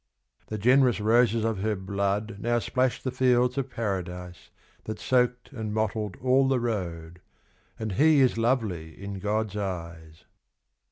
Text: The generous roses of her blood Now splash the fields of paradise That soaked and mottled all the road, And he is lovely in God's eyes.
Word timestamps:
The 0.47 0.57
generous 0.57 0.99
roses 0.99 1.45
of 1.45 1.59
her 1.59 1.75
blood 1.75 2.37
Now 2.39 2.57
splash 2.57 2.99
the 3.03 3.11
fields 3.11 3.55
of 3.59 3.69
paradise 3.69 4.49
That 4.85 4.97
soaked 4.97 5.51
and 5.53 5.75
mottled 5.75 6.17
all 6.19 6.47
the 6.47 6.59
road, 6.59 7.21
And 7.77 7.91
he 7.91 8.19
is 8.21 8.35
lovely 8.35 8.99
in 8.99 9.19
God's 9.19 9.55
eyes. 9.55 10.25